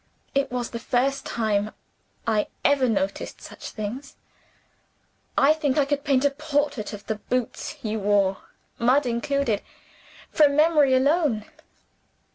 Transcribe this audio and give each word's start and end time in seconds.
It 0.33 0.51
was 0.51 0.71
the 0.71 0.79
first 0.79 1.27
time 1.27 1.75
I 2.25 2.47
ever 2.65 2.89
noticed 2.89 3.39
such 3.39 3.69
things. 3.69 4.15
I 5.37 5.53
think 5.53 5.77
I 5.77 5.85
could 5.85 6.03
paint 6.03 6.25
a 6.25 6.31
portrait 6.31 6.91
of 6.91 7.05
the 7.05 7.17
boots 7.29 7.77
you 7.83 7.99
wore 7.99 8.37
(mud 8.79 9.05
included), 9.05 9.61
from 10.31 10.55
memory 10.55 10.95
alone. 10.95 11.45